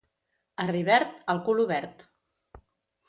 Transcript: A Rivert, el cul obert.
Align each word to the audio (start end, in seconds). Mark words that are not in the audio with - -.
A 0.63 0.65
Rivert, 0.69 1.21
el 1.35 1.43
cul 1.49 1.61
obert. 1.67 2.03